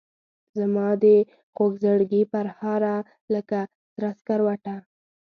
زمادخوږزړګي 0.57 2.21
پرهاره 2.31 2.95
لکه 3.33 3.59
سره 3.93 4.09
سکروټه 4.19 4.75